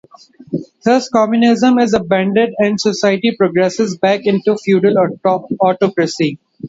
Thus, 0.83 1.09
communism 1.09 1.77
is 1.77 1.93
abandoned 1.93 2.55
and 2.57 2.81
society 2.81 3.35
progresses 3.37 3.99
back 3.99 4.21
into 4.25 4.57
feudal 4.57 4.95
autocracy. 5.61 6.39